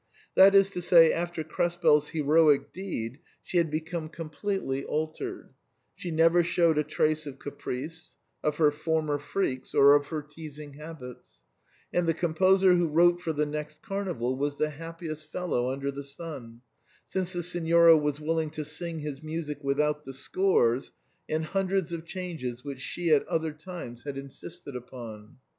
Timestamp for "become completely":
3.69-4.83